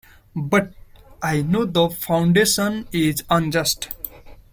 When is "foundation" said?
1.91-2.87